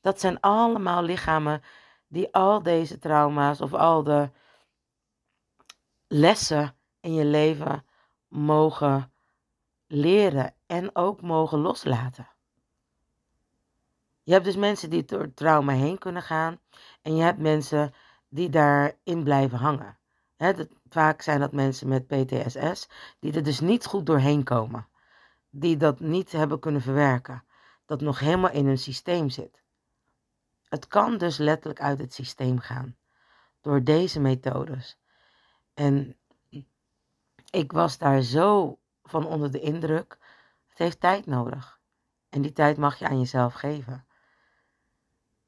[0.00, 1.62] Dat zijn allemaal lichamen
[2.08, 4.30] die al deze trauma's of al de
[6.06, 7.84] lessen in je leven
[8.28, 9.12] mogen
[9.86, 12.28] leren en ook mogen loslaten.
[14.22, 16.60] Je hebt dus mensen die door trauma heen kunnen gaan
[17.02, 17.94] en je hebt mensen
[18.28, 19.98] die daarin blijven hangen.
[20.88, 24.88] Vaak zijn dat mensen met PTSS die er dus niet goed doorheen komen.
[25.50, 27.44] Die dat niet hebben kunnen verwerken.
[27.86, 29.62] Dat nog helemaal in hun systeem zit.
[30.68, 32.96] Het kan dus letterlijk uit het systeem gaan.
[33.60, 34.98] Door deze methodes.
[35.74, 36.16] En
[37.50, 40.18] ik was daar zo van onder de indruk.
[40.68, 41.80] Het heeft tijd nodig.
[42.28, 44.06] En die tijd mag je aan jezelf geven.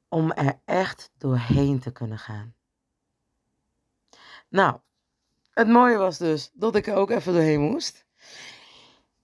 [0.07, 2.53] Om er echt doorheen te kunnen gaan.
[4.47, 4.79] Nou,
[5.59, 8.05] het mooie was dus dat ik er ook even doorheen moest.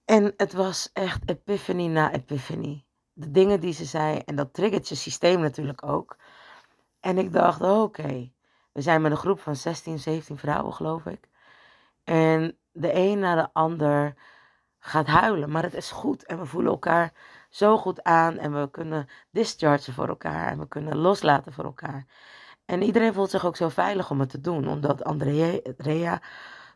[0.06, 2.86] En het was echt epiphany na epiphany.
[3.13, 6.17] De dingen die ze zei, en dat triggert je systeem natuurlijk ook.
[7.00, 8.32] En ik dacht, oké,
[8.71, 11.28] we zijn met een groep van 16, 17 vrouwen, geloof ik.
[12.04, 14.13] En de een na de ander
[14.80, 15.52] gaat huilen.
[15.52, 17.13] Maar het is goed en we voelen elkaar
[17.50, 18.38] zo goed aan.
[18.38, 20.52] En we kunnen dischargen voor elkaar.
[20.52, 22.06] En we kunnen loslaten voor elkaar.
[22.65, 24.67] En iedereen voelt zich ook zo veilig om het te doen.
[24.67, 26.19] Omdat Andrea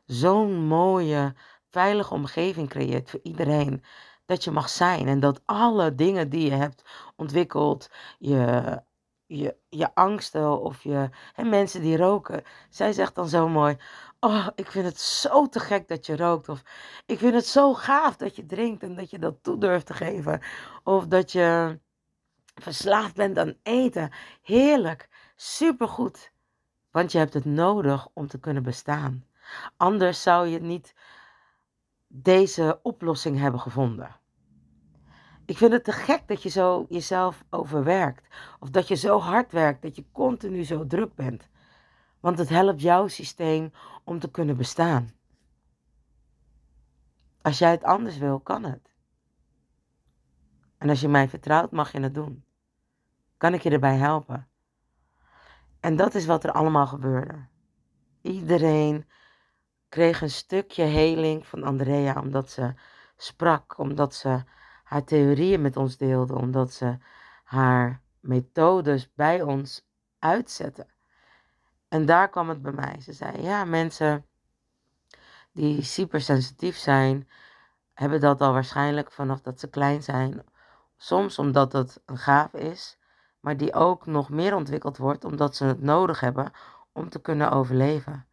[0.06, 1.36] zo'n mooie,
[1.70, 3.84] veilige omgeving creëert voor iedereen.
[4.26, 5.08] Dat je mag zijn.
[5.08, 6.84] En dat alle dingen die je hebt
[7.16, 7.90] ontwikkeld.
[8.18, 8.82] Je
[9.30, 12.44] je, je angsten of je hè, mensen die roken.
[12.70, 13.78] Zij zegt dan zo mooi:
[14.20, 16.50] Oh, ik vind het zo te gek dat je rookt.
[16.50, 16.64] Of
[17.06, 19.94] ik vind het zo gaaf dat je drinkt en dat je dat toe durft te
[19.94, 20.42] geven.
[20.84, 21.80] Of dat je
[22.56, 24.12] verslaafd bent aan eten.
[24.42, 25.10] Heerlijk,
[25.42, 26.32] supergoed.
[26.92, 29.26] Want je hebt het nodig om te kunnen bestaan.
[29.78, 30.96] Anders zou je niet
[32.08, 34.16] deze oplossing hebben gevonden.
[35.46, 38.28] Ik vind het te gek dat je zo jezelf overwerkt.
[38.60, 41.50] Of dat je zo hard werkt, dat je continu zo druk bent.
[42.20, 43.72] Want het helpt jouw systeem
[44.04, 45.14] om te kunnen bestaan.
[47.42, 48.94] Als jij het anders wil, kan het.
[50.78, 52.44] En als je mij vertrouwt, mag je het doen.
[53.38, 54.49] Kan ik je erbij helpen?
[55.80, 57.48] En dat is wat er allemaal gebeurde.
[58.22, 59.08] Iedereen
[59.90, 62.74] kreeg een stukje heling van Andrea omdat ze
[63.18, 64.44] sprak, omdat ze
[64.84, 66.98] haar theorieën met ons deelde, omdat ze
[67.44, 69.88] haar methodes bij ons
[70.20, 70.88] uitzette.
[71.88, 73.02] En daar kwam het bij mij.
[73.02, 74.26] Ze zei: Ja, mensen
[75.52, 77.30] die supersensitief zijn,
[77.94, 80.44] hebben dat al waarschijnlijk vanaf dat ze klein zijn.
[80.98, 82.99] Soms omdat het een gaaf is,
[83.40, 86.52] maar die ook nog meer ontwikkeld wordt omdat ze het nodig hebben
[86.92, 88.28] om te kunnen overleven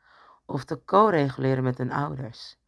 [0.45, 2.59] of te co-reguleren met hun ouders.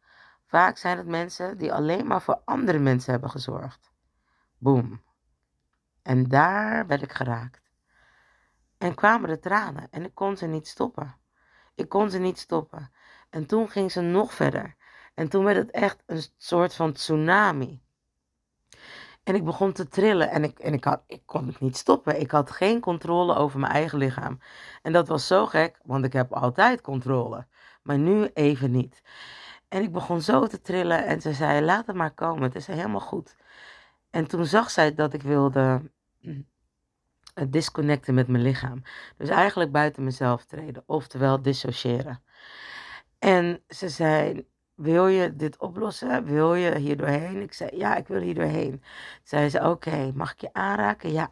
[0.45, 3.91] Vaak zijn het mensen die alleen maar voor andere mensen hebben gezorgd.
[4.57, 5.01] Boom.
[6.01, 7.71] En daar werd ik geraakt.
[8.77, 11.15] En kwamen de tranen en ik kon ze niet stoppen.
[11.75, 12.91] Ik kon ze niet stoppen.
[13.29, 14.75] En toen ging ze nog verder.
[15.13, 17.83] En toen werd het echt een soort van tsunami.
[19.29, 22.19] En ik begon te trillen en, ik, en ik, had, ik kon het niet stoppen.
[22.19, 24.39] Ik had geen controle over mijn eigen lichaam.
[24.81, 27.47] En dat was zo gek, want ik heb altijd controle.
[27.83, 29.01] Maar nu even niet.
[29.67, 32.67] En ik begon zo te trillen en ze zei: Laat het maar komen, het is
[32.67, 33.35] helemaal goed.
[34.09, 36.47] En toen zag zij dat ik wilde mm,
[37.49, 38.81] disconnecten met mijn lichaam.
[39.17, 42.23] Dus eigenlijk buiten mezelf treden, oftewel dissociëren.
[43.19, 44.47] En ze zei:
[44.79, 46.23] Wil je dit oplossen?
[46.25, 47.41] Wil je hier doorheen?
[47.41, 48.83] Ik zei: Ja, ik wil hier doorheen.
[49.23, 51.11] Zei ze: Oké, mag ik je aanraken?
[51.11, 51.29] Ja.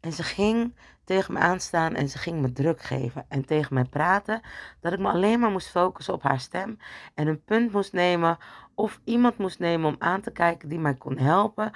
[0.00, 3.84] En ze ging tegen me aanstaan en ze ging me druk geven en tegen mij
[3.84, 4.40] praten.
[4.80, 6.78] Dat ik me alleen maar moest focussen op haar stem
[7.14, 8.38] en een punt moest nemen
[8.74, 11.70] of iemand moest nemen om aan te kijken die mij kon helpen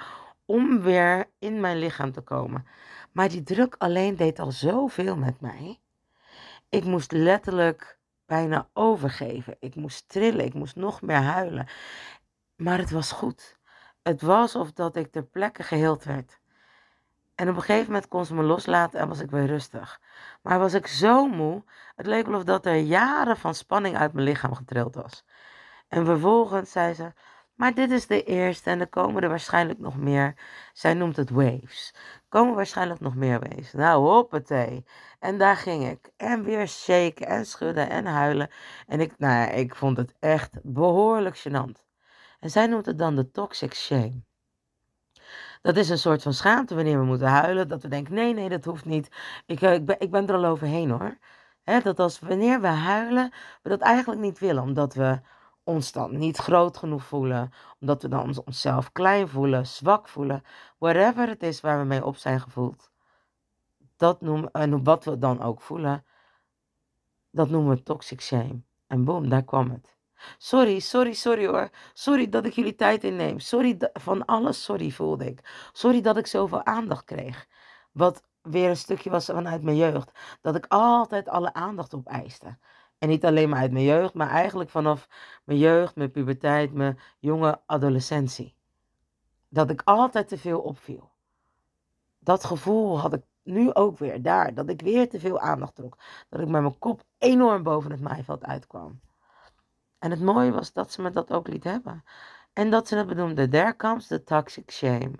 [0.45, 2.65] om weer in mijn lichaam te komen.
[3.11, 5.79] Maar die druk alleen deed al zoveel met mij.
[6.69, 7.99] Ik moest letterlijk
[8.31, 9.55] bijna overgeven.
[9.59, 11.67] Ik moest trillen, ik moest nog meer huilen.
[12.55, 13.57] Maar het was goed.
[14.03, 16.39] Het was of dat ik ter plekke geheeld werd.
[17.35, 20.01] En op een gegeven moment kon ze me loslaten en was ik weer rustig.
[20.41, 21.63] Maar was ik zo moe,
[21.95, 25.25] het leek wel of dat er jaren van spanning uit mijn lichaam getrild was.
[25.87, 27.13] En vervolgens zei ze,
[27.61, 30.35] maar dit is de eerste en er komen er waarschijnlijk nog meer.
[30.73, 31.93] Zij noemt het waves.
[32.29, 33.73] Komen waarschijnlijk nog meer waves.
[33.73, 34.85] Nou, hoppatee.
[35.19, 36.11] En daar ging ik.
[36.17, 38.49] En weer shaken en schudden en huilen.
[38.87, 41.85] En ik, nou ja, ik vond het echt behoorlijk gênant.
[42.39, 44.23] En zij noemt het dan de toxic shame.
[45.61, 47.67] Dat is een soort van schaamte wanneer we moeten huilen.
[47.67, 49.09] Dat we denken, nee, nee, dat hoeft niet.
[49.45, 51.17] Ik, eh, ik, ben, ik ben er al overheen hoor.
[51.83, 54.63] dat als wanneer we huilen, we dat eigenlijk niet willen.
[54.63, 55.19] Omdat we
[55.71, 57.51] ons dan niet groot genoeg voelen.
[57.79, 60.43] Omdat we dan onszelf klein voelen, zwak voelen.
[60.77, 62.91] Whatever het is waar we mee op zijn gevoeld.
[63.97, 66.05] Dat noemen, en wat we dan ook voelen,
[67.31, 68.61] dat noemen we toxic shame.
[68.87, 69.97] En boom, daar kwam het.
[70.37, 71.69] Sorry, sorry, sorry hoor.
[71.93, 73.39] Sorry dat ik jullie tijd inneem.
[73.39, 75.69] Sorry van alles, sorry voelde ik.
[75.71, 77.47] Sorry dat ik zoveel aandacht kreeg.
[77.91, 80.11] Wat weer een stukje was vanuit mijn jeugd.
[80.41, 82.57] Dat ik altijd alle aandacht opeiste.
[83.01, 85.07] En niet alleen maar uit mijn jeugd, maar eigenlijk vanaf
[85.43, 88.55] mijn jeugd, mijn puberteit, mijn jonge adolescentie.
[89.49, 91.11] Dat ik altijd te veel opviel.
[92.19, 94.53] Dat gevoel had ik nu ook weer daar.
[94.53, 95.97] Dat ik weer te veel aandacht trok.
[96.29, 98.99] Dat ik met mijn kop enorm boven het maaiveld uitkwam.
[99.99, 102.03] En het mooie was dat ze me dat ook liet hebben.
[102.53, 105.11] En dat ze het benoemde, there comes the toxic shame.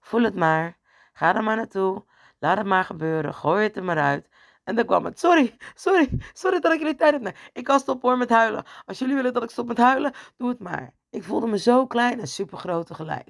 [0.00, 0.76] Voel het maar,
[1.12, 2.04] ga er maar naartoe,
[2.38, 4.28] laat het maar gebeuren, gooi het er maar uit.
[4.66, 7.36] En dan kwam het, sorry, sorry, sorry dat ik jullie tijd heb.
[7.52, 8.64] Ik kan stoppen met huilen.
[8.84, 10.94] Als jullie willen dat ik stop met huilen, doe het maar.
[11.10, 13.28] Ik voelde me zo klein en super groot tegelijk.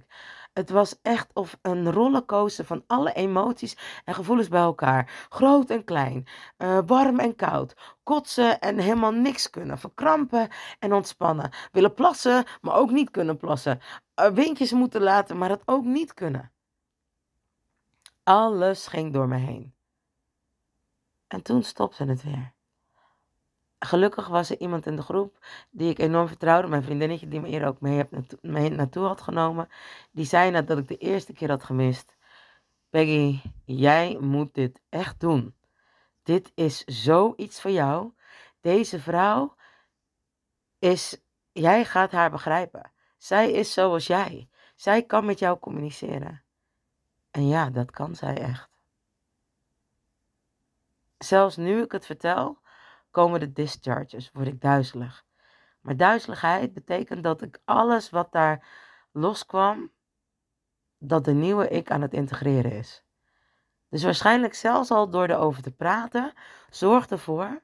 [0.53, 5.27] Het was echt of een rollercoaster van alle emoties en gevoelens bij elkaar.
[5.29, 6.27] Groot en klein,
[6.59, 11.51] uh, warm en koud, kotsen en helemaal niks kunnen, verkrampen en ontspannen.
[11.73, 13.81] Willen plassen, maar ook niet kunnen plassen.
[14.21, 16.53] Uh, windjes moeten laten, maar dat ook niet kunnen.
[18.23, 19.76] Alles ging door me heen.
[21.27, 22.55] En toen stopte het weer
[23.87, 25.39] gelukkig was er iemand in de groep
[25.71, 26.69] die ik enorm vertrouwde.
[26.69, 28.39] Mijn vriendinnetje die me eerder ook mee, naartoe,
[29.03, 29.69] mee had genomen.
[30.11, 32.17] Die zei nadat ik de eerste keer had gemist.
[32.91, 35.55] Peggy, jij moet dit echt doen.
[36.23, 38.13] Dit is zoiets voor jou.
[38.61, 39.55] Deze vrouw
[40.79, 41.21] is,
[41.53, 42.93] jij gaat haar begrijpen.
[43.19, 44.49] Zij is zoals jij.
[44.75, 46.43] Zij kan met jou communiceren.
[47.31, 48.76] En ja, dat kan zij echt.
[51.19, 52.59] Zelfs nu ik het vertel,
[53.11, 55.25] komen de discharges, word ik duizelig.
[55.81, 58.67] Maar duizeligheid betekent dat ik alles wat daar
[59.13, 59.91] loskwam,
[60.99, 63.05] dat de nieuwe ik aan het integreren is.
[63.89, 66.33] Dus waarschijnlijk zelfs al door erover te praten,
[66.71, 67.63] zorgt ervoor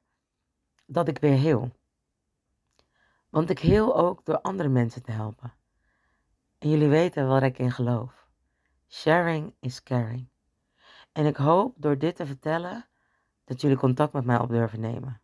[0.87, 1.71] dat ik weer heel.
[3.29, 5.53] Want ik heel ook door andere mensen te helpen.
[6.59, 8.27] En jullie weten waar ik in geloof.
[8.89, 10.29] Sharing is caring.
[11.13, 12.87] En ik hoop door dit te vertellen
[13.45, 15.21] dat jullie contact met mij op durven nemen.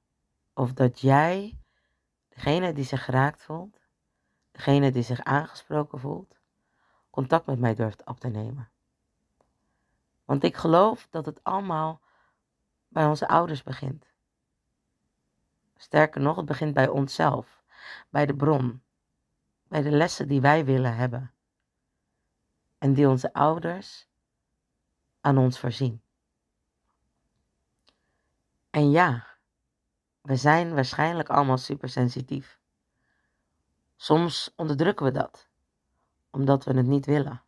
[0.54, 1.58] Of dat jij,
[2.28, 3.78] degene die zich geraakt voelt,
[4.50, 6.38] degene die zich aangesproken voelt,
[7.10, 8.70] contact met mij durft op te nemen.
[10.24, 12.00] Want ik geloof dat het allemaal
[12.88, 14.06] bij onze ouders begint.
[15.76, 17.62] Sterker nog, het begint bij onszelf,
[18.08, 18.82] bij de bron,
[19.62, 21.32] bij de lessen die wij willen hebben.
[22.78, 24.08] En die onze ouders
[25.20, 26.02] aan ons voorzien.
[28.70, 29.26] En ja,
[30.20, 32.58] we zijn waarschijnlijk allemaal supersensitief.
[33.96, 35.48] Soms onderdrukken we dat,
[36.30, 37.42] omdat we het niet willen.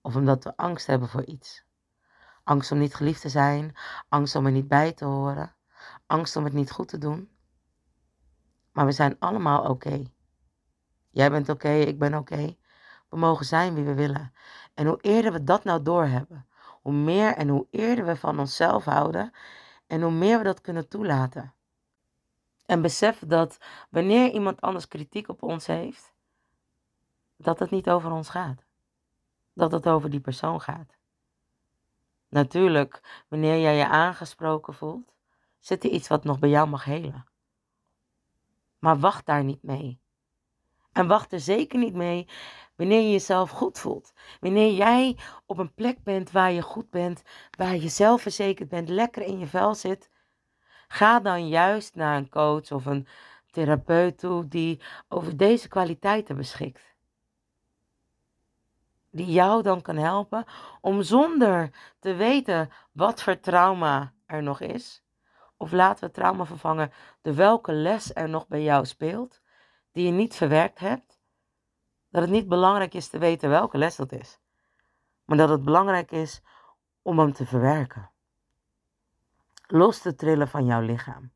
[0.00, 1.64] Of omdat we angst hebben voor iets.
[2.44, 3.76] Angst om niet geliefd te zijn,
[4.08, 5.54] angst om er niet bij te horen,
[6.06, 7.30] angst om het niet goed te doen.
[8.72, 10.02] Maar we zijn allemaal oké.
[11.10, 12.56] Jij bent oké, ik ben oké.
[13.08, 14.32] We mogen zijn wie we willen.
[14.74, 16.46] En hoe eerder we dat nou doorhebben,
[16.82, 19.32] hoe meer en hoe eerder we van onszelf houden
[19.86, 21.54] en hoe meer we dat kunnen toelaten.
[22.66, 23.58] En besef dat
[23.90, 26.12] wanneer iemand anders kritiek op ons heeft,
[27.36, 28.64] dat het niet over ons gaat.
[29.52, 30.96] Dat het over die persoon gaat.
[32.28, 35.14] Natuurlijk, wanneer jij je aangesproken voelt,
[35.60, 37.26] zit er iets wat nog bij jou mag helen.
[38.78, 40.00] Maar wacht daar niet mee.
[40.94, 42.28] En wacht er zeker niet mee
[42.76, 44.12] wanneer je jezelf goed voelt.
[44.40, 45.16] Wanneer jij
[45.46, 47.22] op een plek bent waar je goed bent,
[47.58, 50.10] waar je zelfverzekerd bent, lekker in je vel zit,
[50.94, 53.06] Ga dan juist naar een coach of een
[53.50, 56.94] therapeut toe die over deze kwaliteiten beschikt.
[59.10, 60.44] Die jou dan kan helpen
[60.80, 65.02] om zonder te weten wat voor trauma er nog is,
[65.56, 66.92] of laten we trauma vervangen
[67.22, 69.40] de welke les er nog bij jou speelt,
[69.94, 71.18] die je niet verwerkt hebt,
[72.10, 74.38] dat het niet belangrijk is te weten welke les dat is,
[75.24, 76.42] maar dat het belangrijk is
[77.02, 78.10] om hem te verwerken.
[79.66, 81.32] Los te trillen van jouw lichaam.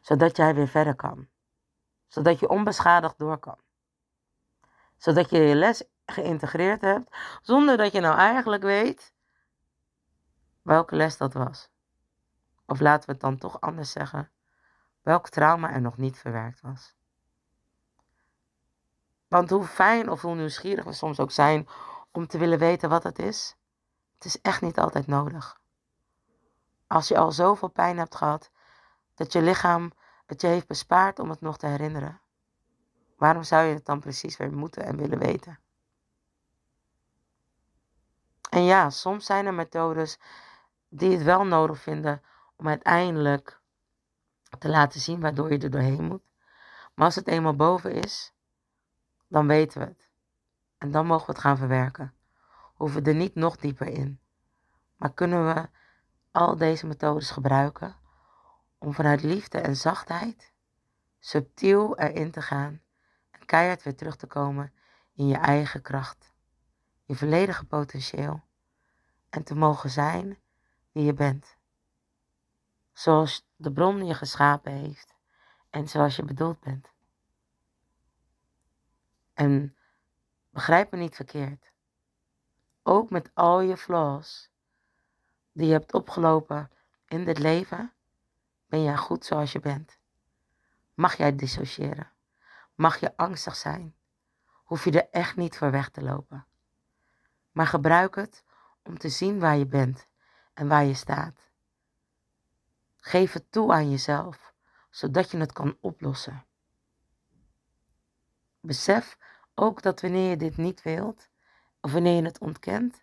[0.00, 1.28] Zodat jij weer verder kan.
[2.08, 3.58] Zodat je onbeschadigd door kan.
[4.96, 9.14] Zodat je je les geïntegreerd hebt zonder dat je nou eigenlijk weet
[10.62, 11.70] welke les dat was.
[12.66, 14.30] Of laten we het dan toch anders zeggen,
[15.02, 16.97] welk trauma er nog niet verwerkt was.
[19.28, 21.68] Want hoe fijn of hoe nieuwsgierig we soms ook zijn
[22.12, 23.56] om te willen weten wat het is,
[24.14, 25.60] het is echt niet altijd nodig.
[26.86, 28.50] Als je al zoveel pijn hebt gehad
[29.14, 29.92] dat je lichaam
[30.26, 32.20] het je heeft bespaard om het nog te herinneren,
[33.16, 35.58] waarom zou je het dan precies weer moeten en willen weten?
[38.50, 40.18] En ja, soms zijn er methodes
[40.88, 42.22] die het wel nodig vinden
[42.56, 43.60] om uiteindelijk
[44.58, 46.22] te laten zien waardoor je er doorheen moet.
[46.94, 48.32] Maar als het eenmaal boven is,
[49.28, 50.08] dan weten we het.
[50.78, 52.14] En dan mogen we het gaan verwerken.
[52.74, 54.20] Hoeven we er niet nog dieper in.
[54.96, 55.68] Maar kunnen we
[56.30, 57.96] al deze methodes gebruiken
[58.78, 60.52] om vanuit liefde en zachtheid
[61.18, 62.80] subtiel erin te gaan
[63.30, 64.72] en keihard weer terug te komen
[65.14, 66.32] in je eigen kracht,
[67.04, 68.42] je volledige potentieel
[69.28, 70.38] en te mogen zijn
[70.92, 71.56] wie je bent.
[72.92, 75.14] Zoals de bron je geschapen heeft
[75.70, 76.92] en zoals je bedoeld bent.
[79.38, 79.76] En
[80.50, 81.72] begrijp me niet verkeerd.
[82.82, 84.50] Ook met al je flaws
[85.52, 86.70] die je hebt opgelopen
[87.06, 87.92] in dit leven,
[88.66, 89.98] ben jij goed zoals je bent.
[90.94, 92.12] Mag jij dissociëren?
[92.74, 93.96] Mag je angstig zijn?
[94.64, 96.46] Hoef je er echt niet voor weg te lopen.
[97.52, 98.44] Maar gebruik het
[98.82, 100.06] om te zien waar je bent
[100.54, 101.50] en waar je staat.
[102.96, 104.54] Geef het toe aan jezelf,
[104.90, 106.47] zodat je het kan oplossen.
[108.60, 109.18] Besef
[109.54, 111.28] ook dat wanneer je dit niet wilt,
[111.80, 113.02] of wanneer je het ontkent,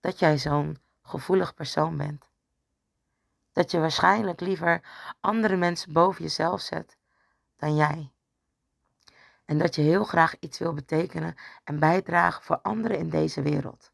[0.00, 2.28] dat jij zo'n gevoelig persoon bent.
[3.52, 4.82] Dat je waarschijnlijk liever
[5.20, 6.96] andere mensen boven jezelf zet
[7.56, 8.12] dan jij.
[9.44, 13.92] En dat je heel graag iets wil betekenen en bijdragen voor anderen in deze wereld.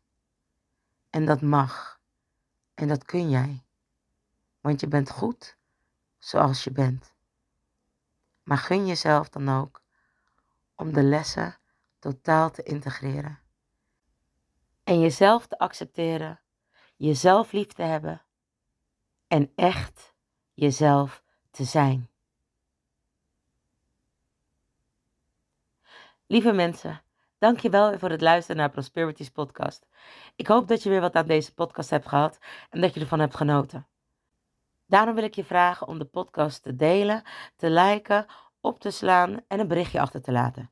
[1.10, 2.00] En dat mag.
[2.74, 3.64] En dat kun jij.
[4.60, 5.56] Want je bent goed
[6.18, 7.12] zoals je bent.
[8.42, 9.82] Maar gun jezelf dan ook
[10.76, 11.58] om de lessen
[11.98, 13.38] totaal te integreren.
[14.84, 16.40] En jezelf te accepteren,
[16.96, 18.22] jezelf lief te hebben
[19.28, 20.14] en echt
[20.54, 22.10] jezelf te zijn.
[26.26, 27.02] Lieve mensen,
[27.38, 29.86] dankjewel voor het luisteren naar Prosperities podcast.
[30.36, 32.38] Ik hoop dat je weer wat aan deze podcast hebt gehad
[32.70, 33.86] en dat je ervan hebt genoten.
[34.86, 37.22] Daarom wil ik je vragen om de podcast te delen,
[37.56, 38.26] te liken,
[38.66, 40.70] op te slaan en een berichtje achter te laten.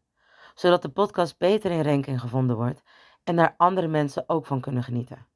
[0.54, 2.82] Zodat de podcast beter in ranking gevonden wordt
[3.24, 5.26] en daar andere mensen ook van kunnen genieten.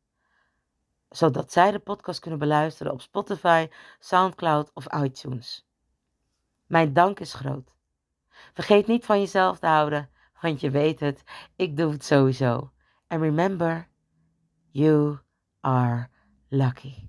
[1.08, 5.68] Zodat zij de podcast kunnen beluisteren op Spotify, SoundCloud of iTunes.
[6.66, 7.74] Mijn dank is groot.
[8.54, 11.22] Vergeet niet van jezelf te houden, want je weet het,
[11.56, 12.72] ik doe het sowieso.
[13.06, 13.88] And remember,
[14.70, 15.18] you
[15.60, 16.08] are
[16.48, 17.08] lucky.